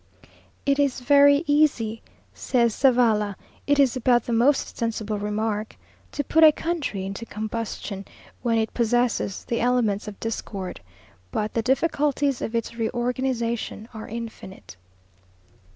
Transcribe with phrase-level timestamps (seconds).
[0.65, 2.01] "It is very easy,"
[2.33, 3.35] says Zavala,
[3.67, 5.75] it is about the most sensible remark,
[6.13, 8.05] "to put a country into combustion,
[8.41, 10.81] when it possesses the elements of discord;
[11.31, 14.75] but the difficulties of its re organization are infinite."